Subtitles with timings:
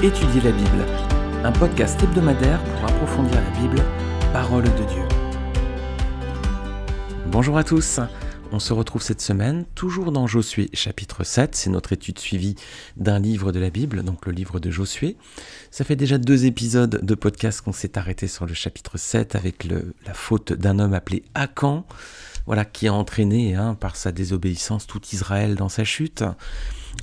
[0.00, 0.86] Étudier la Bible,
[1.42, 3.82] un podcast hebdomadaire pour approfondir la Bible,
[4.32, 5.02] parole de Dieu.
[7.26, 7.98] Bonjour à tous,
[8.52, 12.54] on se retrouve cette semaine toujours dans Josué chapitre 7, c'est notre étude suivie
[12.96, 15.16] d'un livre de la Bible, donc le livre de Josué.
[15.72, 19.64] Ça fait déjà deux épisodes de podcast qu'on s'est arrêté sur le chapitre 7 avec
[19.64, 21.84] la faute d'un homme appelé Akan,
[22.46, 26.22] voilà, qui a entraîné hein, par sa désobéissance tout Israël dans sa chute.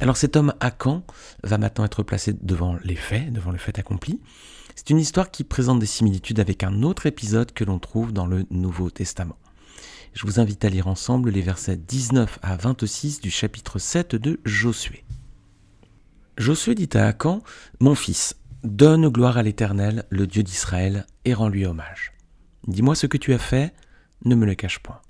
[0.02, 1.04] Alors cet homme Akan
[1.44, 4.20] va maintenant être placé devant les faits, devant le fait accompli.
[4.76, 8.26] C'est une histoire qui présente des similitudes avec un autre épisode que l'on trouve dans
[8.26, 9.38] le Nouveau Testament.
[10.14, 14.40] Je vous invite à lire ensemble les versets 19 à 26 du chapitre 7 de
[14.46, 15.04] Josué.
[16.38, 17.42] Josué dit à Akan,
[17.80, 22.14] Mon fils, donne gloire à l'Éternel, le Dieu d'Israël, et rends-lui hommage.
[22.68, 23.74] Dis-moi ce que tu as fait,
[24.26, 25.02] ne me le cache point.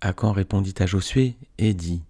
[0.00, 2.02] Akan répondit à Josué et dit,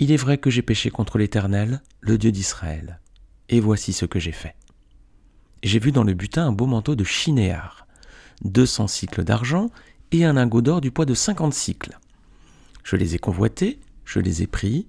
[0.00, 3.00] il est vrai que j'ai péché contre l'Éternel, le Dieu d'Israël.
[3.50, 4.56] Et voici ce que j'ai fait.
[5.62, 7.86] J'ai vu dans le butin un beau manteau de chinéar,
[8.44, 9.70] 200 cycles d'argent
[10.10, 11.98] et un lingot d'or du poids de 50 cycles.
[12.82, 14.86] Je les ai convoités, je les ai pris,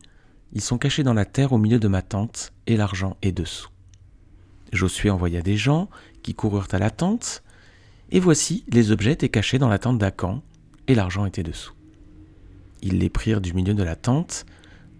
[0.54, 3.70] ils sont cachés dans la terre au milieu de ma tente, et l'argent est dessous.
[4.72, 5.90] Josué envoya des gens
[6.24, 7.44] qui coururent à la tente,
[8.12, 10.42] et voici les objets étaient cachés dans la tente d'Acan,
[10.88, 11.74] et l'argent était dessous.
[12.82, 14.46] Ils les prirent du milieu de la tente,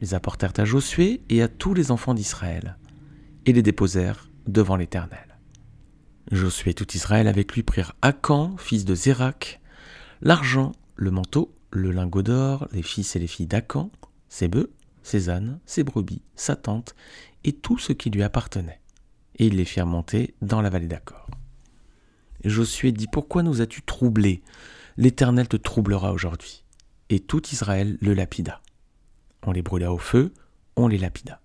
[0.02, 2.78] les apportèrent à Josué et à tous les enfants d'Israël,
[3.46, 5.38] et les déposèrent devant l'Éternel.
[6.32, 9.62] Josué et tout Israël avec lui prirent Akan, fils de Zérak,
[10.22, 13.92] l'argent, le manteau, le lingot d'or, les fils et les filles d'Akan,
[14.28, 14.72] ses bœufs,
[15.04, 16.96] ses ânes, ses brebis, sa tente,
[17.44, 18.82] et tout ce qui lui appartenait.
[19.38, 21.28] Et ils les firent monter dans la vallée d'Accor.
[22.44, 24.42] Josué dit Pourquoi nous as-tu troublés?
[24.98, 26.64] L'Éternel te troublera aujourd'hui.
[27.10, 28.62] Et tout Israël le lapida
[29.46, 30.34] on les brûla au feu,
[30.76, 31.40] on les lapida.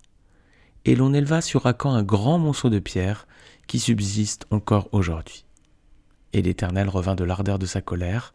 [0.85, 3.27] Et l'on éleva sur Acan un grand monceau de pierre
[3.67, 5.45] qui subsiste encore aujourd'hui.
[6.33, 8.35] Et l'Éternel revint de l'ardeur de sa colère.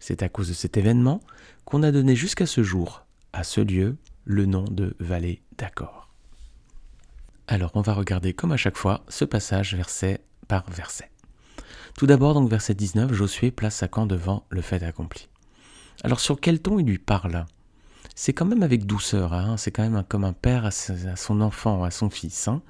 [0.00, 1.20] C'est à cause de cet événement
[1.64, 6.08] qu'on a donné jusqu'à ce jour à ce lieu le nom de vallée d'Accord.
[7.46, 11.10] Alors on va regarder comme à chaque fois ce passage verset par verset.
[11.94, 15.28] Tout d'abord donc verset 19, Josué place Acan devant le fait accompli.
[16.02, 17.46] Alors sur quel ton il lui parle?
[18.20, 19.32] C'est quand même avec douceur.
[19.32, 19.56] Hein.
[19.56, 22.48] c'est quand même comme un père à, son enfant, à son fils.
[22.48, 22.62] Hein.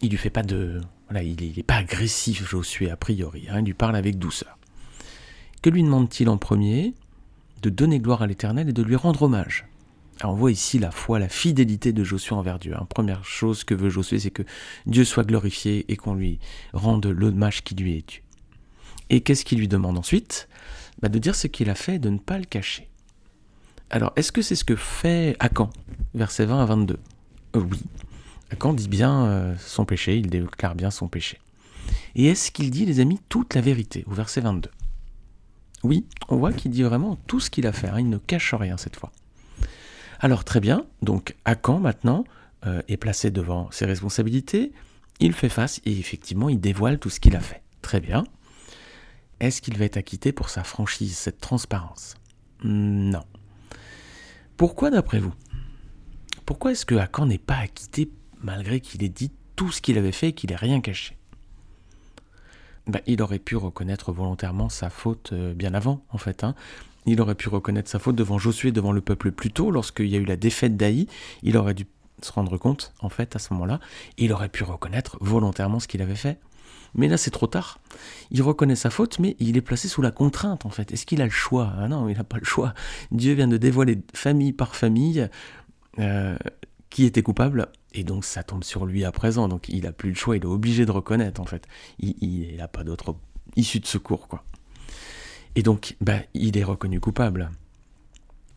[0.00, 3.46] Il lui fait pas de, voilà, il n'est pas agressif, Josué a priori.
[3.48, 3.60] Hein.
[3.60, 4.58] il lui parle avec douceur.
[5.62, 6.92] Que lui demande-t-il en premier?
[7.62, 9.64] De donner gloire à l'Éternel et de lui rendre hommage.
[10.24, 12.74] on voit ici la foi, la fidélité de Josué envers Dieu.
[12.88, 14.42] Première chose que veut Josué, c'est que
[14.86, 16.40] Dieu soit glorifié et qu'on lui
[16.72, 18.24] rende l'hommage qui lui est dû.
[19.08, 20.48] Et qu'est-ce qu'il lui demande ensuite?
[21.00, 22.88] Bah, De dire ce qu'il a fait et de ne pas le cacher.
[23.92, 25.68] Alors, est-ce que c'est ce que fait Akan,
[26.14, 26.98] versets 20 à 22
[27.56, 27.82] euh, Oui.
[28.50, 31.38] Akan dit bien euh, son péché, il déclare bien son péché.
[32.14, 34.70] Et est-ce qu'il dit, les amis, toute la vérité, au verset 22
[35.82, 38.54] Oui, on voit qu'il dit vraiment tout ce qu'il a fait, hein, il ne cache
[38.54, 39.12] rien cette fois.
[40.20, 42.24] Alors, très bien, donc Akan maintenant
[42.64, 44.72] euh, est placé devant ses responsabilités,
[45.20, 47.62] il fait face et effectivement il dévoile tout ce qu'il a fait.
[47.82, 48.24] Très bien.
[49.38, 52.14] Est-ce qu'il va être acquitté pour sa franchise, cette transparence?
[52.64, 53.24] Non.
[54.56, 55.34] Pourquoi d'après vous?
[56.46, 58.10] Pourquoi est-ce que Hakan n'est pas acquitté
[58.42, 61.16] malgré qu'il ait dit tout ce qu'il avait fait et qu'il n'ait rien caché?
[62.86, 66.44] Ben, Il aurait pu reconnaître volontairement sa faute euh, bien avant, en fait.
[66.44, 66.54] Hein.
[67.06, 70.16] Il aurait pu reconnaître sa faute devant Josué, devant le peuple plus tôt, lorsqu'il y
[70.16, 71.06] a eu la défaite d'Aï.
[71.42, 71.86] Il aurait dû
[72.20, 73.80] se rendre compte, en fait, à ce moment-là.
[74.18, 76.38] Il aurait pu reconnaître volontairement ce qu'il avait fait.
[76.94, 77.78] Mais là, c'est trop tard.
[78.30, 80.92] Il reconnaît sa faute, mais il est placé sous la contrainte, en fait.
[80.92, 81.72] Est-ce qu'il a le choix?
[81.78, 82.74] Ah Non, il n'a pas le choix.
[83.10, 85.28] Dieu vient de dévoiler famille par famille
[85.98, 86.36] euh,
[86.90, 89.48] qui était coupable, et donc ça tombe sur lui à présent.
[89.48, 91.66] Donc il n'a plus le choix, il est obligé de reconnaître, en fait.
[91.98, 93.16] Il n'a pas d'autre
[93.56, 94.44] issue de secours, quoi.
[95.54, 97.50] Et donc, bah, il est reconnu coupable.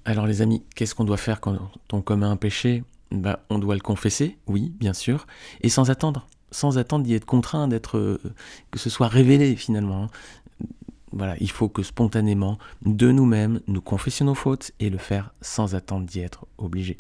[0.05, 1.57] Alors les amis, qu'est-ce qu'on doit faire quand
[1.91, 2.83] on commet un péché?
[3.11, 5.27] Bah, On doit le confesser, oui, bien sûr,
[5.61, 8.21] et sans attendre sans attendre d'y être contraint, d'être euh,
[8.71, 10.03] que ce soit révélé finalement.
[10.03, 10.09] Hein.
[11.11, 15.75] Voilà, il faut que spontanément, de nous-mêmes, nous confessions nos fautes et le faire sans
[15.75, 16.97] attendre d'y être obligé.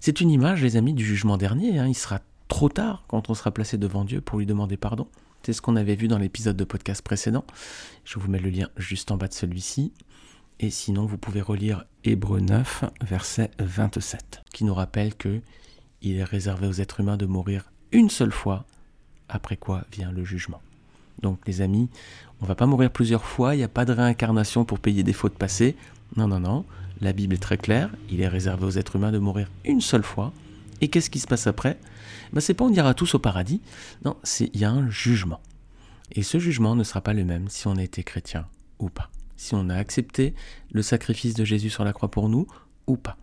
[0.00, 1.78] C'est une image, les amis, du jugement dernier.
[1.78, 1.86] Hein.
[1.88, 5.08] Il sera trop tard quand on sera placé devant Dieu pour lui demander pardon.
[5.44, 7.44] C'est ce qu'on avait vu dans l'épisode de podcast précédent.
[8.04, 9.92] Je vous mets le lien juste en bas de celui-ci.
[10.58, 15.40] Et sinon, vous pouvez relire Hébreu 9, verset 27, qui nous rappelle que
[16.02, 18.64] il est réservé aux êtres humains de mourir une seule fois,
[19.28, 20.60] après quoi vient le jugement.
[21.22, 21.88] Donc les amis,
[22.40, 25.12] on va pas mourir plusieurs fois, il n'y a pas de réincarnation pour payer des
[25.12, 25.76] fautes passées.
[26.16, 26.64] Non, non, non,
[27.00, 30.02] la Bible est très claire, il est réservé aux êtres humains de mourir une seule
[30.04, 30.32] fois,
[30.82, 31.78] Et qu'est-ce qui se passe après?
[32.32, 33.62] Ben, C'est pas on ira tous au paradis,
[34.04, 35.40] non, c'est il y a un jugement.
[36.12, 38.46] Et ce jugement ne sera pas le même si on a été chrétien
[38.78, 40.34] ou pas, si on a accepté
[40.70, 42.46] le sacrifice de Jésus sur la croix pour nous
[42.86, 43.16] ou pas.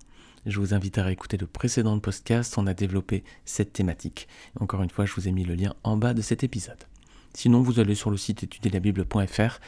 [0.45, 4.28] Je vous invite à réécouter le précédent podcast, on a développé cette thématique.
[4.60, 6.84] Encore une fois, je vous ai mis le lien en bas de cet épisode.
[7.34, 9.60] Sinon, vous allez sur le site étudierlabible.fr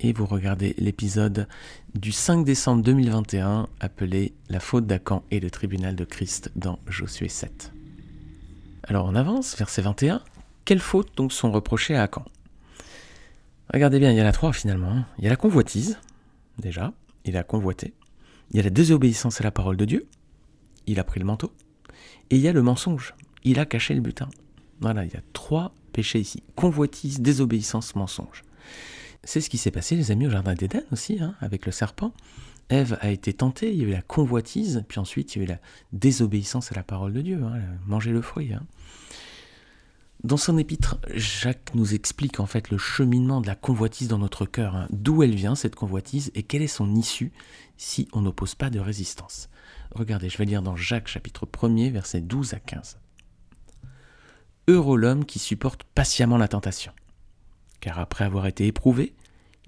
[0.00, 1.46] et vous regardez l'épisode
[1.94, 7.28] du 5 décembre 2021 appelé La faute d'Acan et le tribunal de Christ dans Josué
[7.28, 7.72] 7.
[8.82, 10.20] Alors on avance, verset 21.
[10.64, 12.24] Quelles fautes donc sont reprochées à Acan?
[13.72, 14.90] Regardez bien, il y en a trois finalement.
[14.90, 15.06] Hein.
[15.18, 15.96] Il y a la convoitise,
[16.58, 16.92] déjà,
[17.24, 17.94] il a convoité.
[18.50, 20.08] Il y a la désobéissance à la parole de Dieu,
[20.86, 21.52] il a pris le manteau.
[22.30, 23.14] Et il y a le mensonge,
[23.44, 24.28] il a caché le butin.
[24.80, 26.42] Voilà, il y a trois péchés ici.
[26.56, 28.42] Convoitise, désobéissance, mensonge.
[29.22, 32.12] C'est ce qui s'est passé, les amis, au Jardin d'Éden aussi, hein, avec le serpent.
[32.68, 35.44] Ève a été tentée, il y a eu la convoitise, puis ensuite il y a
[35.44, 35.60] eu la
[35.92, 38.54] désobéissance à la parole de Dieu, hein, manger le fruit.
[38.54, 38.62] Hein.
[40.22, 44.46] Dans son épître, Jacques nous explique en fait le cheminement de la convoitise dans notre
[44.46, 47.30] cœur, d'où elle vient cette convoitise et quelle est son issue
[47.76, 49.50] si on n'oppose pas de résistance?
[49.94, 52.98] Regardez, je vais lire dans Jacques chapitre 1er, versets 12 à 15.
[54.66, 56.92] Heureux l'homme qui supporte patiemment la tentation,
[57.78, 59.14] car après avoir été éprouvé,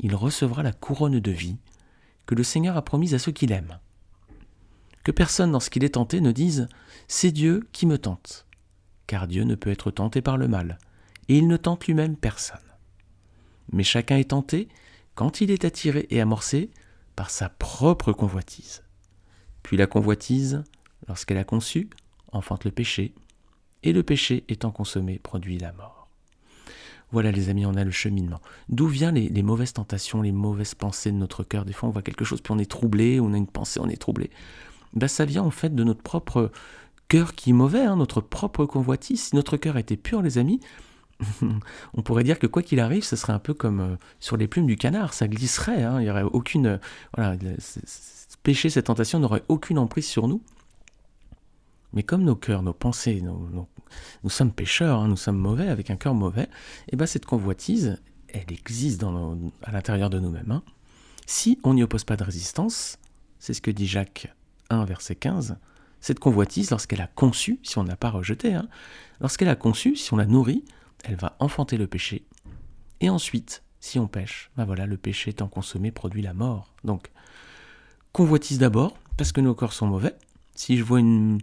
[0.00, 1.58] il recevra la couronne de vie
[2.26, 3.78] que le Seigneur a promise à ceux qui l'aiment.
[5.04, 6.66] Que personne dans ce qu'il est tenté ne dise
[7.06, 8.46] C'est Dieu qui me tente,
[9.06, 10.78] car Dieu ne peut être tenté par le mal,
[11.28, 12.58] et il ne tente lui-même personne.
[13.70, 14.68] Mais chacun est tenté
[15.14, 16.72] quand il est attiré et amorcé
[17.14, 18.82] par sa propre convoitise.
[19.66, 20.62] Puis la convoitise,
[21.08, 21.90] lorsqu'elle a conçu,
[22.30, 23.12] enfante le péché,
[23.82, 26.08] et le péché étant consommé produit la mort.
[27.10, 28.40] Voilà les amis, on a le cheminement.
[28.68, 31.64] D'où viennent les, mauvaises tentations, les mauvaises pensées de notre cœur?
[31.64, 33.88] Des fois on voit quelque chose, puis on est troublé, on a une pensée, on
[33.88, 34.30] est troublé.
[34.94, 36.52] Ben, ça vient en fait de notre propre
[37.08, 39.20] cœur qui est mauvais, hein, notre propre convoitise.
[39.20, 40.60] Si notre cœur était pur, les amis,
[41.94, 44.48] on pourrait dire que quoi qu'il arrive, ce serait un peu comme euh, sur les
[44.48, 46.00] plumes du canard, ça glisserait, hein.
[46.00, 46.78] il n'y aurait aucune...
[47.16, 47.36] Voilà,
[48.42, 50.42] péché, cette tentation n'aurait aucune emprise sur nous.
[51.92, 55.96] Mais comme nos cœurs, nos pensées, nous sommes pécheurs, hein, nous sommes mauvais, avec un
[55.96, 57.98] cœur mauvais, et eh bien cette convoitise,
[58.28, 59.02] elle existe
[59.62, 60.60] à l'intérieur de nous-mêmes.
[61.26, 62.98] Si on n'y oppose pas de résistance,
[63.38, 64.32] c'est ce que dit Jacques
[64.70, 65.56] 1, verset 15,
[66.00, 68.58] cette convoitise, lorsqu'elle a conçu, si on n'a pas rejeté,
[69.20, 70.64] lorsqu'elle a conçu, si on la nourrit,
[71.04, 72.24] elle va enfanter le péché.
[73.00, 76.74] Et ensuite, si on pêche, ben voilà, le péché étant consommé produit la mort.
[76.84, 77.10] Donc,
[78.12, 80.14] convoitise d'abord, parce que nos corps sont mauvais.
[80.54, 81.40] Si je vois une,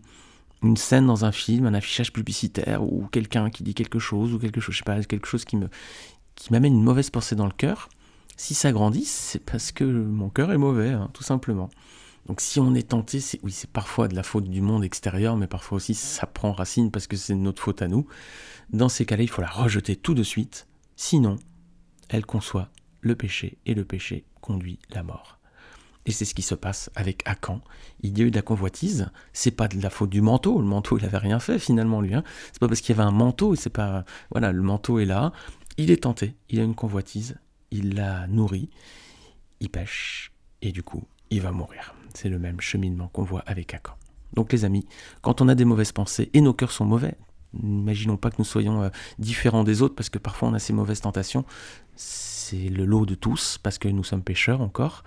[0.76, 4.62] scène dans un film, un affichage publicitaire, ou quelqu'un qui dit quelque chose, ou quelque
[4.62, 5.70] chose, je sais pas, quelque chose qui me
[6.36, 7.90] qui m'amène une mauvaise pensée dans le cœur,
[8.38, 11.70] si ça grandit, c'est parce que mon cœur est mauvais, hein, tout simplement.
[12.26, 15.48] Donc si on est tenté, oui, c'est parfois de la faute du monde extérieur, mais
[15.48, 18.08] parfois aussi ça prend racine parce que c'est notre faute à nous.
[18.72, 21.38] Dans ces cas-là, il faut la rejeter tout de suite, sinon
[22.10, 22.70] elle conçoit
[23.02, 25.40] le péché et le péché conduit la mort.
[26.06, 27.62] Et c'est ce qui se passe avec Akan.
[28.02, 29.10] Il y a eu de la convoitise.
[29.32, 30.60] C'est pas de la faute du manteau.
[30.60, 32.14] Le manteau, il avait rien fait finalement lui.
[32.14, 32.24] Hein.
[32.52, 33.56] C'est pas parce qu'il y avait un manteau.
[33.56, 35.32] C'est pas voilà, le manteau est là.
[35.78, 36.36] Il est tenté.
[36.50, 37.38] Il a une convoitise.
[37.72, 38.70] Il la nourrit.
[39.62, 41.96] Il pêche et du coup, il va mourir.
[42.14, 43.94] C'est le même cheminement qu'on voit avec Akan.
[44.34, 44.86] Donc les amis,
[45.22, 47.16] quand on a des mauvaises pensées et nos cœurs sont mauvais,
[47.54, 48.90] n'imaginons pas que nous soyons euh,
[49.20, 51.46] différents des autres parce que parfois on a ces mauvaises tentations.
[51.96, 55.04] C'est le lot de tous parce que nous sommes pécheurs encore.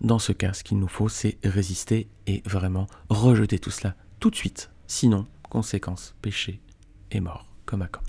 [0.00, 4.30] Dans ce cas, ce qu'il nous faut, c'est résister et vraiment rejeter tout cela tout
[4.30, 4.70] de suite.
[4.86, 6.60] Sinon, conséquence, péché
[7.10, 8.02] et mort, comme Akan.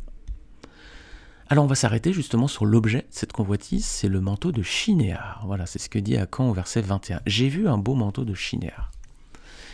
[1.53, 5.43] Alors on va s'arrêter justement sur l'objet de cette convoitise, c'est le manteau de Chinéar.
[5.45, 7.21] Voilà, c'est ce que dit Akan au verset 21.
[7.27, 8.89] J'ai vu un beau manteau de Chinéar.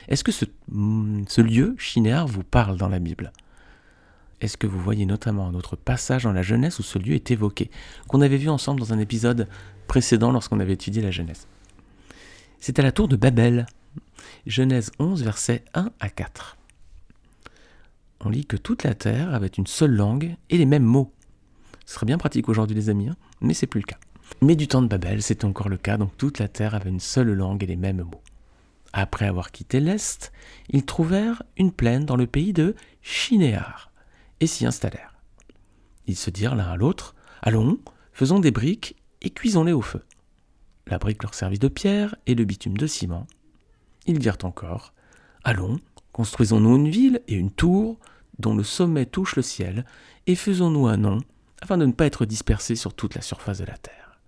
[0.10, 3.32] Est-ce que ce, hmm, lieu, Chinéar, vous parle dans la Bible?
[4.42, 7.32] Est-ce que vous voyez notamment un autre passage dans la Genèse où ce lieu est
[7.32, 7.72] évoqué,
[8.10, 9.48] qu'on avait vu ensemble dans un épisode
[9.88, 11.48] précédent lorsqu'on avait étudié la Genèse?
[12.60, 13.68] C'est à la tour de Babel.
[14.46, 16.58] Genèse 11, versets 1 à 4.
[18.20, 21.14] On lit que toute la terre avait une seule langue et les mêmes mots.
[21.90, 23.98] Ce serait bien pratique aujourd'hui les amis, hein, mais c'est plus le cas.
[24.42, 27.00] Mais du temps de Babel, c'est encore le cas, donc toute la terre avait une
[27.00, 28.22] seule langue et les mêmes mots.
[28.94, 30.32] Après avoir quitté l'Est,
[30.70, 33.92] ils trouvèrent une plaine dans le pays de Chinéar
[34.40, 35.16] et s'y installèrent.
[36.06, 37.80] Ils se dirent l'un à l'autre Allons,
[38.14, 40.04] faisons des briques et cuisons-les au feu.
[40.86, 43.26] La brique leur servit de pierre et le bitume de ciment.
[44.06, 44.94] Ils dirent encore
[45.44, 45.80] Allons,
[46.12, 47.98] construisons-nous une ville et une tour
[48.38, 49.86] dont le sommet touche le ciel,
[50.28, 51.22] et faisons-nous un nom
[51.62, 54.20] afin de ne pas être dispersés sur toute la surface de la terre.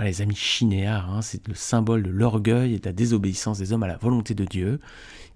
[0.00, 3.82] les amis chinéars, hein, c'est le symbole de l'orgueil et de la désobéissance des hommes
[3.82, 4.80] à la volonté de Dieu,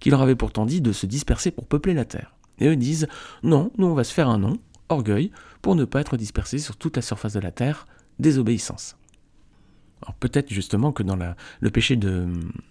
[0.01, 2.35] qui leur avait pourtant dit de se disperser pour peupler la terre.
[2.59, 3.09] Et eux disent
[3.43, 6.77] non, nous on va se faire un nom, orgueil, pour ne pas être dispersés sur
[6.77, 7.87] toute la surface de la terre,
[8.19, 8.97] désobéissance.
[10.03, 12.27] Alors peut-être justement que dans le péché de,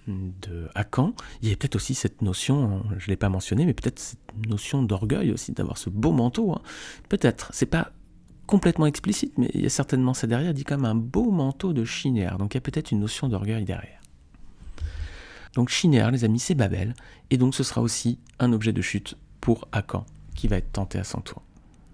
[0.07, 3.73] de Hakan, il y a peut-être aussi cette notion, je ne l'ai pas mentionné, mais
[3.73, 4.19] peut-être cette
[4.49, 6.51] notion d'orgueil aussi, d'avoir ce beau manteau.
[6.51, 6.61] Hein.
[7.07, 7.91] Peut-être, c'est pas
[8.51, 11.85] complètement explicite, mais il y a certainement ça derrière, dit comme un beau manteau de
[11.85, 12.37] chinéaire.
[12.37, 14.01] Donc il y a peut-être une notion d'orgueil derrière.
[15.53, 16.93] Donc chinéaire, les amis, c'est Babel,
[17.29, 20.05] et donc ce sera aussi un objet de chute pour Hakan,
[20.35, 21.41] qui va être tenté à son tour.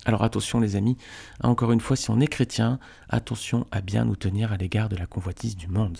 [0.06, 0.98] Alors attention les amis,
[1.44, 4.96] encore une fois, si on est chrétien, attention à bien nous tenir à l'égard de
[4.96, 6.00] la convoitise du monde.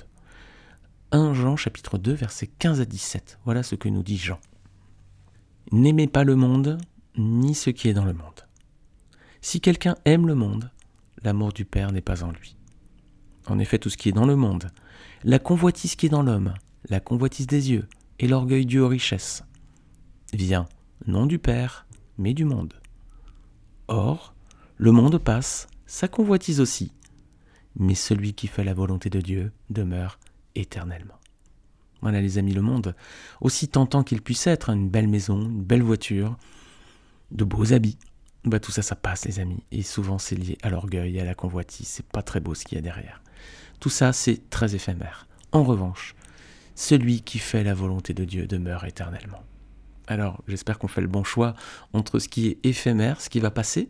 [1.12, 4.40] 1 Jean chapitre 2 versets 15 à 17, voilà ce que nous dit Jean.
[5.72, 6.80] N'aimez pas le monde,
[7.16, 8.47] ni ce qui est dans le monde.
[9.42, 10.72] Si quelqu'un aime le monde,
[11.24, 12.56] l'amour du Père n'est pas en lui.
[13.48, 14.70] En effet, tout ce qui est dans le monde,
[15.24, 16.54] la convoitise qui est dans l'homme,
[16.90, 17.88] la convoitise des yeux
[18.20, 19.44] et l'orgueil dû aux richesses,
[20.34, 20.68] vient
[21.06, 21.86] non du Père,
[22.18, 22.74] mais du monde.
[23.88, 24.34] Or,
[24.78, 26.92] le monde passe, sa convoitise aussi,
[27.78, 30.20] mais celui qui fait la volonté de Dieu demeure
[30.56, 31.20] éternellement.
[32.02, 32.96] Voilà les amis, le monde,
[33.42, 36.38] aussi tentant qu'il puisse être, une belle maison, une belle voiture,
[37.32, 37.98] de beaux habits,
[38.48, 39.64] bah, tout ça, ça passe, les amis.
[39.72, 41.88] Et souvent, c'est lié à l'orgueil, à la convoitise.
[41.88, 43.22] C'est pas très beau ce qu'il y a derrière.
[43.80, 45.28] Tout ça, c'est très éphémère.
[45.52, 46.16] En revanche,
[46.76, 49.44] celui qui fait la volonté de Dieu demeure éternellement.
[50.08, 51.54] Alors, j'espère qu'on fait le bon choix
[51.94, 53.90] entre ce qui est éphémère, ce qui va passer.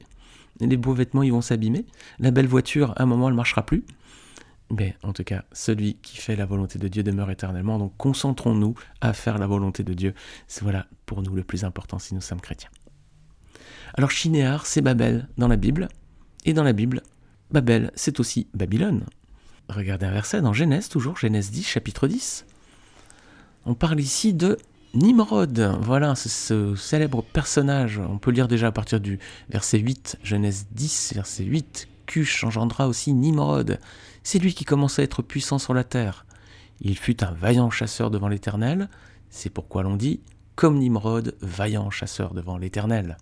[0.60, 1.86] Les beaux vêtements, ils vont s'abîmer.
[2.20, 3.86] La belle voiture, à un moment, elle ne marchera plus.
[4.72, 7.78] Mais en tout cas, celui qui fait la volonté de Dieu demeure éternellement.
[7.78, 10.14] Donc, concentrons-nous à faire la volonté de Dieu.
[10.48, 12.70] C'est voilà pour nous le plus important si nous sommes chrétiens.
[13.94, 15.88] Alors Shinéar, c'est Babel dans la Bible,
[16.46, 17.02] et dans la Bible,
[17.52, 19.06] Babel, c'est aussi Babylone.
[19.70, 22.46] Regardez un verset dans Genèse, toujours, Genèse 10, chapitre 10.
[23.66, 24.58] On parle ici de
[24.94, 25.78] Nimrod.
[25.82, 28.00] Voilà, ce célèbre personnage.
[28.00, 31.88] On peut lire déjà à partir du verset 8, Genèse 10, verset 8.
[32.06, 33.80] Cush engendra aussi Nimrod.
[34.24, 36.26] C'est lui qui commença à être puissant sur la terre.
[36.80, 38.90] Il fut un vaillant chasseur devant l'Éternel.
[39.30, 40.22] C'est pourquoi l'on dit,
[40.56, 43.18] comme Nimrod, vaillant chasseur devant l'Éternel.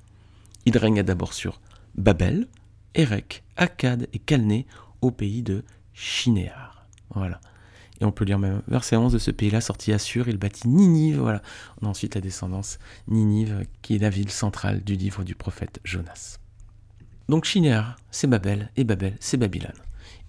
[0.65, 1.62] Il régna d'abord sur
[1.95, 2.48] Babel,
[2.95, 4.65] Érec, Akkad et Calné
[5.01, 6.88] au pays de Shinéar.
[7.13, 7.39] Voilà.
[8.01, 11.19] Et on peut lire même verset 11 de ce pays-là, sorti Assur, il bâtit Ninive.
[11.19, 11.41] Voilà.
[11.81, 15.79] On a ensuite la descendance Ninive, qui est la ville centrale du livre du prophète
[15.84, 16.39] Jonas.
[17.29, 19.74] Donc Shinéar, c'est Babel, et Babel, c'est Babylone.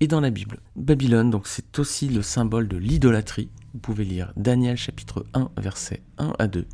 [0.01, 3.51] Et dans la Bible, Babylone, donc c'est aussi le symbole de l'idolâtrie.
[3.73, 6.67] Vous pouvez lire Daniel chapitre 1, versets 1 à 2.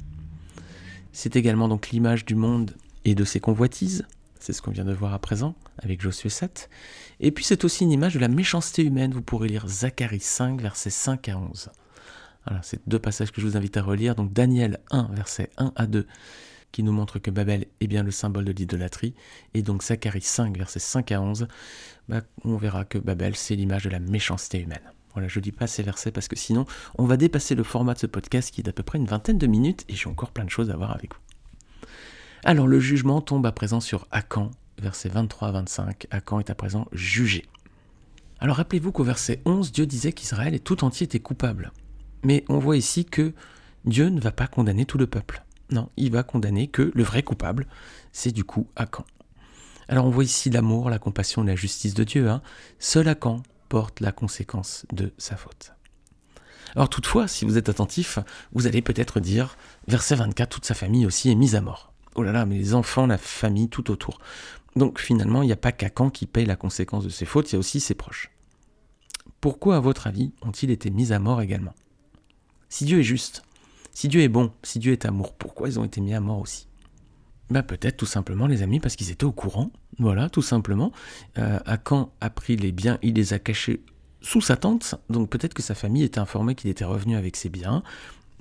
[1.13, 2.75] C'est également donc l'image du monde
[3.05, 4.07] et de ses convoitises.
[4.39, 6.69] C'est ce qu'on vient de voir à présent avec Josué 7.
[7.21, 9.13] Et puis c'est aussi une image de la méchanceté humaine.
[9.13, 11.71] Vous pourrez lire Zacharie 5, versets 5 à 11.
[12.47, 14.17] Voilà, c'est deux passages que je vous invite à relire.
[14.17, 16.07] Donc Daniel 1, versets 1 à 2,
[16.73, 19.15] qui nous montre que Babel est bien le symbole de l'idolâtrie.
[19.55, 21.47] Et donc Zacharie 5, versets 5 à 11,
[22.09, 24.93] bah, on verra que Babel, c'est l'image de la méchanceté humaine.
[25.13, 26.67] Voilà, je ne dis pas ces versets parce que sinon,
[26.99, 29.39] on va dépasser le format de ce podcast qui est d'à peu près une vingtaine
[29.39, 31.21] de minutes et j'ai encore plein de choses à voir avec vous.
[32.45, 36.09] Alors le jugement tombe à présent sur Akan, versets 23 à 25.
[36.11, 37.47] Akan est à présent jugé.
[38.41, 41.71] Alors rappelez-vous qu'au verset 11, Dieu disait qu'Israël tout entier était coupable.
[42.25, 43.33] Mais on voit ici que
[43.85, 45.45] Dieu ne va pas condamner tout le peuple.
[45.71, 47.69] Non, il va condamner que le vrai coupable,
[48.11, 49.05] c'est du coup Akan.
[49.87, 52.29] Alors on voit ici l'amour, la compassion et la justice de Dieu.
[52.29, 52.43] Hein.
[52.81, 55.75] Seul Akan porte la conséquence de sa faute.
[56.75, 58.19] Alors toutefois, si vous êtes attentif,
[58.53, 59.57] vous allez peut-être dire,
[59.87, 62.75] verset 24, toute sa famille aussi est mise à mort oh là là, mais les
[62.75, 64.19] enfants, la famille, tout autour.
[64.77, 67.55] Donc finalement, il n'y a pas qu'Akan qui paye la conséquence de ses fautes, il
[67.55, 68.31] y a aussi ses proches.
[69.41, 71.75] Pourquoi, à votre avis, ont-ils été mis à mort également?
[72.69, 73.43] Si Dieu est juste,
[73.93, 76.39] si Dieu est bon, si Dieu est amour, pourquoi ils ont été mis à mort
[76.39, 76.69] aussi?
[77.51, 80.91] Bah peut-être tout simplement les amis parce qu'ils étaient au courant, voilà tout simplement.
[81.37, 83.85] Euh, Akan a pris les biens, il les a cachés
[84.23, 87.51] sous sa tente, donc peut-être que sa famille était informée qu'il était revenu avec ses
[87.51, 87.83] biens,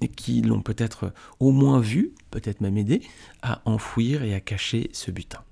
[0.08, 3.02] qui l'ont peut-être au moins vu, peut-être même aidé,
[3.42, 5.44] à enfouir et à cacher ce butin.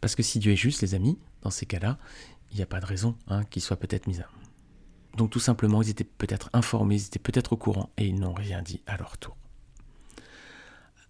[0.00, 1.98] Parce que si Dieu est juste, les amis, dans ces cas-là,
[2.50, 4.26] il n'y a pas de raison hein, qu'il soit peut-être mis à.
[5.16, 8.32] Donc tout simplement, ils étaient peut-être informés, ils étaient peut-être au courant, et ils n'ont
[8.32, 9.36] rien dit à leur tour.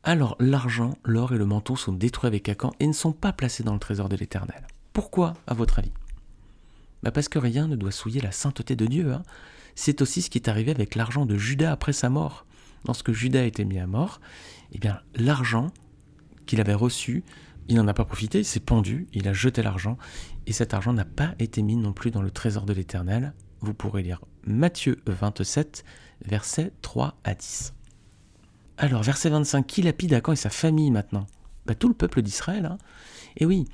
[0.04, 3.62] Alors l'argent, l'or et le manteau sont détruits avec Acan et ne sont pas placés
[3.62, 4.66] dans le trésor de l'Éternel.
[4.92, 5.92] Pourquoi, à votre avis?
[7.02, 9.12] Bah Parce que rien ne doit souiller la sainteté de Dieu.
[9.12, 9.22] Hein.
[9.74, 12.46] C'est aussi ce qui est arrivé avec l'argent de Judas après sa mort
[12.86, 14.20] lorsque Judas a été mis à mort,
[14.72, 14.80] eh
[15.16, 15.72] l'argent
[16.46, 17.24] qu'il avait reçu,
[17.68, 19.96] il n'en a pas profité, il s'est pendu, il a jeté l'argent,
[20.46, 23.74] et cet argent n'a pas été mis non plus dans le trésor de l'Éternel, vous
[23.74, 25.84] pourrez lire Matthieu 27,
[26.24, 27.74] versets 3 à 10.
[28.78, 31.26] Alors, verset 25, qui lapide Akan et sa famille maintenant?
[31.66, 32.66] Bah, Tout le peuple d'Israël.
[32.66, 32.78] Hein.
[33.36, 33.66] Et oui,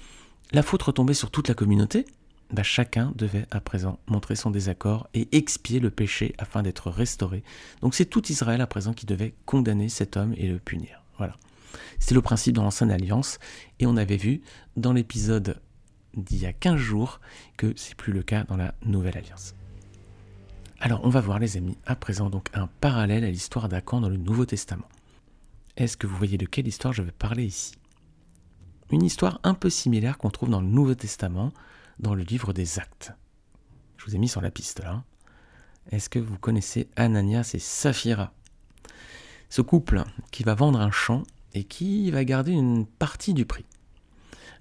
[0.52, 2.04] la faute retombait sur toute la communauté.
[2.50, 7.42] Bah, chacun devait à présent montrer son désaccord et expier le péché afin d'être restauré.
[7.82, 11.02] Donc c'est tout Israël à présent qui devait condamner cet homme et le punir.
[11.18, 11.36] Voilà.
[11.98, 13.38] C'est le principe dans l'Ancienne Alliance
[13.80, 14.40] et on avait vu
[14.76, 15.60] dans l'épisode
[16.16, 17.20] d'il y a 15 jours
[17.58, 19.54] que c'est plus le cas dans la Nouvelle Alliance.
[20.80, 24.08] Alors on va voir les amis à présent donc un parallèle à l'histoire d'Acan dans
[24.08, 24.88] le Nouveau Testament.
[25.76, 27.74] Est-ce que vous voyez de quelle histoire je vais parler ici?
[28.90, 31.52] Une histoire un peu similaire qu'on trouve dans le Nouveau Testament
[32.00, 33.12] dans le livre des actes.
[33.96, 35.04] Je vous ai mis sur la piste là.
[35.90, 38.32] Est-ce que vous connaissez Ananias et Saphira?
[39.48, 41.22] Ce couple qui va vendre un champ
[41.54, 43.64] et qui va garder une partie du prix.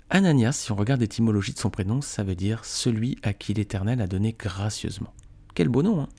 [0.09, 4.01] Ananias, si on regarde l'étymologie de son prénom, ça veut dire celui à qui l'Éternel
[4.01, 5.13] a donné gracieusement.
[5.53, 6.09] Quel beau nom, hein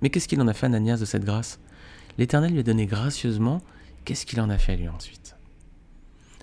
[0.00, 1.60] Mais qu'est-ce qu'il en a fait Ananias de cette grâce?
[2.16, 3.60] L'Éternel lui a donné gracieusement,
[4.06, 5.36] qu'est-ce qu'il en a fait lui ensuite?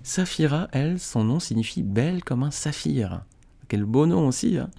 [0.04, 3.24] Saphira, elle, son nom signifie belle comme un saphir.
[3.68, 4.58] Quel beau nom aussi.
[4.58, 4.70] Hein.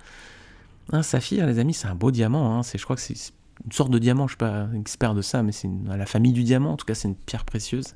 [0.93, 2.59] Un saphir, les amis, c'est un beau diamant.
[2.59, 2.63] Hein.
[2.63, 3.33] C'est, je crois que c'est
[3.65, 4.27] une sorte de diamant.
[4.27, 6.73] Je ne suis pas expert de ça, mais c'est la famille du diamant.
[6.73, 7.95] En tout cas, c'est une pierre précieuse.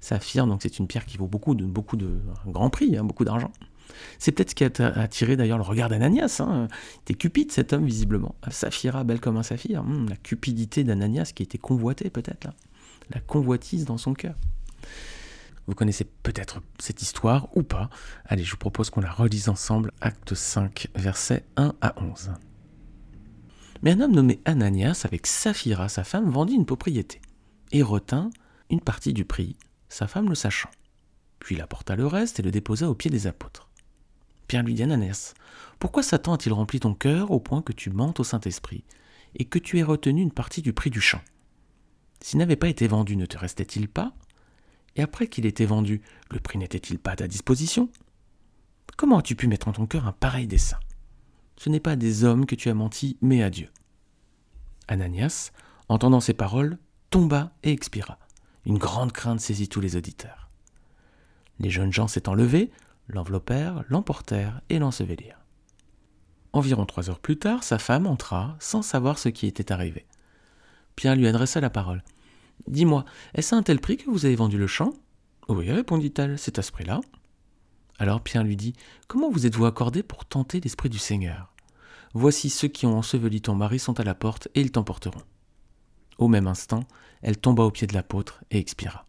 [0.00, 1.64] Saphir, donc c'est une pierre qui vaut beaucoup de,
[2.46, 3.50] un grand prix, hein, beaucoup d'argent.
[4.18, 6.40] C'est peut-être ce qui a attiré d'ailleurs le regard d'Ananias.
[6.40, 6.68] Hein.
[6.70, 8.34] Il était cupide cet homme visiblement.
[8.50, 9.82] Saphira, belle comme un saphir.
[9.82, 12.48] Hmm, la cupidité d'Ananias qui était convoitée peut-être
[13.10, 14.34] La convoitise dans son cœur.
[15.68, 17.90] Vous connaissez peut-être cette histoire ou pas.
[18.24, 22.32] Allez, je vous propose qu'on la relise ensemble, acte 5, versets 1 à 11.
[23.82, 27.20] Mais un homme nommé Ananias, avec Saphira, sa femme, vendit une propriété
[27.70, 28.30] et retint
[28.70, 29.56] une partie du prix,
[29.90, 30.70] sa femme le sachant.
[31.38, 33.68] Puis il apporta le reste et le déposa aux pieds des apôtres.
[34.46, 35.34] Pierre lui dit Ananias,
[35.78, 38.84] pourquoi Satan a-t-il rempli ton cœur au point que tu mentes au Saint-Esprit
[39.34, 41.20] et que tu aies retenu une partie du prix du champ?
[42.22, 44.14] S'il n'avait pas été vendu, ne te restait-il pas?
[44.96, 47.88] Et après qu'il était vendu, le prix n'était-il pas à ta disposition?
[48.96, 50.78] Comment as-tu pu mettre en ton cœur un pareil dessein?
[51.56, 53.68] Ce n'est pas à des hommes que tu as menti, mais à Dieu.
[54.88, 55.52] Ananias,
[55.88, 56.78] entendant ces paroles,
[57.10, 58.18] tomba et expira.
[58.64, 60.48] Une grande crainte saisit tous les auditeurs.
[61.60, 62.70] Les jeunes gens s'étant levés,
[63.08, 65.40] l'enveloppèrent, l'emportèrent et l'ensevelirent.
[66.52, 70.06] Environ trois heures plus tard, sa femme entra sans savoir ce qui était arrivé.
[70.96, 72.02] Pierre lui adressa la parole.
[72.66, 74.92] Dis-moi, est-ce à un tel prix que vous avez vendu le champ?
[75.48, 77.00] Oui, répondit-elle, c'est à ce prix-là.
[77.98, 78.74] Alors Pierre lui dit
[79.06, 81.52] Comment vous êtes-vous accordé pour tenter l'Esprit du Seigneur?
[82.14, 85.22] Voici ceux qui ont enseveli ton mari sont à la porte et ils t'emporteront.
[86.18, 86.84] Au même instant,
[87.22, 89.06] elle tomba aux pieds de l'apôtre et expira.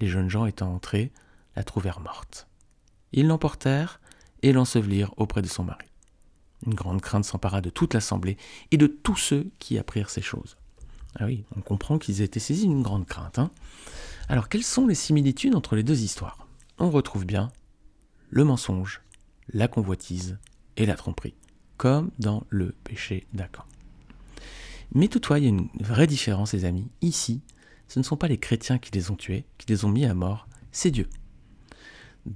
[0.00, 1.12] Les jeunes gens étant entrés,
[1.54, 2.48] la trouvèrent morte.
[3.12, 4.00] Ils l'emportèrent
[4.42, 5.86] et l'ensevelirent auprès de son mari.
[6.66, 8.36] Une grande crainte s'empara de toute l'assemblée
[8.70, 10.56] et de tous ceux qui apprirent ces choses.
[11.18, 13.38] Ah oui, on comprend qu'ils étaient saisis d'une grande crainte.
[13.38, 13.50] Hein.
[14.28, 16.46] Alors, quelles sont les similitudes entre les deux histoires?
[16.78, 17.50] On retrouve bien
[18.28, 19.02] le mensonge,
[19.52, 20.38] la convoitise
[20.76, 21.34] et la tromperie,
[21.76, 23.64] comme dans le péché d'Acan.
[24.92, 26.88] Mais toutefois, il y a une vraie différence, les amis.
[27.00, 27.40] Ici,
[27.88, 30.14] ce ne sont pas les chrétiens qui les ont tués, qui les ont mis à
[30.14, 31.08] mort, c'est Dieu.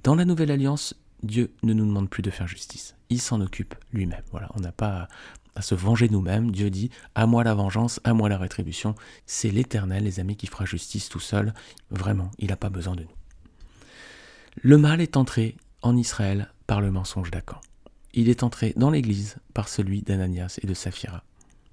[0.03, 2.95] Dans la Nouvelle Alliance, Dieu ne nous demande plus de faire justice.
[3.09, 4.23] Il s'en occupe lui-même.
[4.31, 5.07] Voilà, on n'a pas
[5.55, 6.51] à se venger nous-mêmes.
[6.51, 8.95] Dieu dit À moi la vengeance, à moi la rétribution.
[9.25, 11.53] C'est l'Éternel, les amis, qui fera justice tout seul.
[11.89, 13.15] Vraiment, il n'a pas besoin de nous.
[14.61, 17.59] Le mal est entré en Israël par le mensonge d'Acan.
[18.13, 21.23] Il est entré dans l'Église par celui d'Ananias et de Saphira.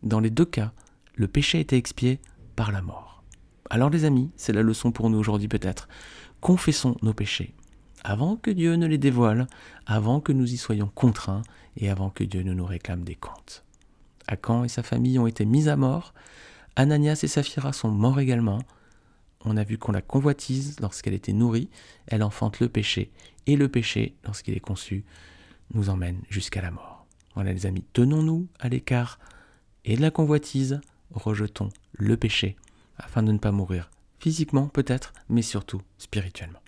[0.02, 0.72] Dans les deux cas,
[1.16, 2.20] le péché été expié
[2.54, 3.24] par la mort.
[3.70, 5.88] Alors les amis, c'est la leçon pour nous aujourd'hui peut-être.
[6.40, 7.54] Confessons nos péchés
[8.04, 9.46] avant que Dieu ne les dévoile,
[9.86, 11.42] avant que nous y soyons contraints
[11.76, 13.64] et avant que Dieu ne nous réclame des comptes.
[14.28, 16.14] Akan et sa famille ont été mis à mort.
[16.76, 18.60] Ananias et Saphira sont morts également.
[19.44, 21.68] On a vu qu'on la convoitise lorsqu'elle était nourrie,
[22.06, 23.10] elle enfante le péché,
[23.46, 25.04] et le péché, lorsqu'il est conçu,
[25.74, 27.06] nous emmène jusqu'à la mort.
[27.34, 29.18] Voilà les amis, tenons-nous à l'écart
[29.84, 32.56] et de la convoitise, rejetons le péché,
[32.98, 36.60] afin de ne pas mourir physiquement peut-être, mais surtout spirituellement.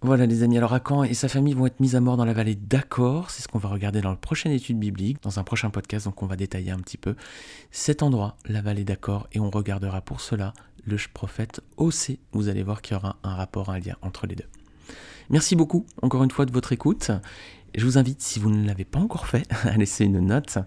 [0.00, 2.32] Voilà les amis, alors Akan et sa famille vont être mis à mort dans la
[2.32, 5.70] vallée d'Accord, c'est ce qu'on va regarder dans la prochaine étude biblique, dans un prochain
[5.70, 7.16] podcast, donc on va détailler un petit peu
[7.72, 10.52] cet endroit, la vallée d'Accord, et on regardera pour cela
[10.86, 12.20] le prophète Osée.
[12.30, 14.44] Vous allez voir qu'il y aura un rapport, un lien entre les deux.
[15.30, 17.10] Merci beaucoup encore une fois de votre écoute.
[17.74, 20.58] Je vous invite, si vous ne l'avez pas encore fait, à laisser une note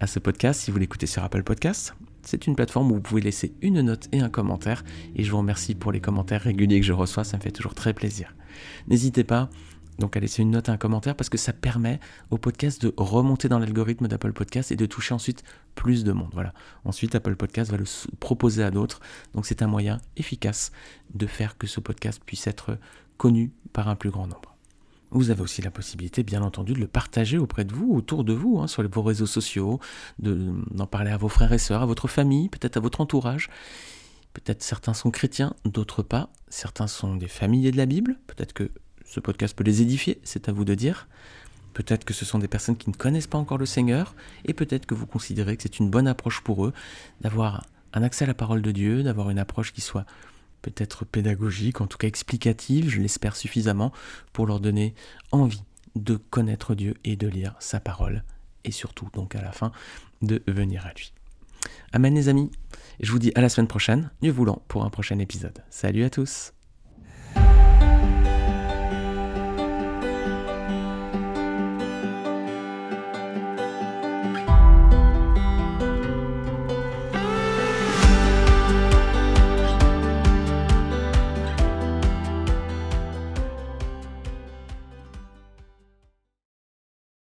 [0.00, 1.94] à ce podcast si vous l'écoutez sur Apple Podcasts.
[2.22, 4.82] C'est une plateforme où vous pouvez laisser une note et un commentaire.
[5.14, 7.74] Et je vous remercie pour les commentaires réguliers que je reçois, ça me fait toujours
[7.74, 8.34] très plaisir.
[8.86, 9.50] N'hésitez pas
[9.98, 11.98] Donc à laisser une note et un commentaire parce que ça permet
[12.30, 15.42] au podcast de remonter dans l'algorithme d'Apple Podcast et de toucher ensuite
[15.74, 16.30] plus de monde.
[16.32, 16.54] Voilà.
[16.84, 17.84] Ensuite, Apple Podcast va le
[18.20, 19.00] proposer à d'autres.
[19.34, 20.72] Donc c'est un moyen efficace
[21.14, 22.78] de faire que ce podcast puisse être
[23.16, 24.54] connu par un plus grand nombre.
[25.10, 28.34] Vous avez aussi la possibilité, bien entendu, de le partager auprès de vous, autour de
[28.34, 29.80] vous, hein, sur vos réseaux sociaux,
[30.18, 33.48] d'en parler à vos frères et sœurs, à votre famille, peut-être à votre entourage.
[34.44, 36.30] Peut-être certains sont chrétiens, d'autres pas.
[36.48, 38.20] Certains sont des familiers de la Bible.
[38.28, 38.70] Peut-être que
[39.04, 41.08] ce podcast peut les édifier, c'est à vous de dire.
[41.74, 44.86] Peut-être que ce sont des personnes qui ne connaissent pas encore le Seigneur, et peut-être
[44.86, 46.72] que vous considérez que c'est une bonne approche pour eux
[47.20, 50.06] d'avoir un accès à la parole de Dieu, d'avoir une approche qui soit
[50.62, 53.92] peut-être pédagogique, en tout cas explicative, je l'espère suffisamment,
[54.32, 54.94] pour leur donner
[55.32, 55.64] envie
[55.96, 58.22] de connaître Dieu et de lire sa parole,
[58.62, 59.72] et surtout donc à la fin
[60.22, 61.12] de venir à lui.
[61.92, 62.50] Amen les amis,
[63.00, 65.64] je vous dis à la semaine prochaine, Dieu voulant, pour un prochain épisode.
[65.70, 66.52] Salut à tous